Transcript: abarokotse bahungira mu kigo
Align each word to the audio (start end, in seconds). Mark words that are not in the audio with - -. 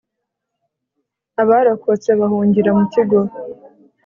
abarokotse 1.41 2.09
bahungira 2.19 2.69
mu 2.77 2.85
kigo 2.93 3.19